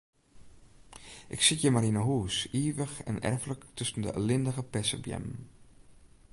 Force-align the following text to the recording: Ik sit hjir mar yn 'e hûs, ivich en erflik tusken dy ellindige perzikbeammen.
Ik 1.35 1.41
sit 1.47 1.59
hjir 1.61 1.73
mar 1.73 1.87
yn 1.89 1.99
'e 1.99 2.03
hûs, 2.09 2.37
ivich 2.61 2.97
en 3.09 3.23
erflik 3.29 3.61
tusken 3.75 4.03
dy 4.03 4.11
ellindige 4.19 4.63
perzikbeammen. 4.73 5.39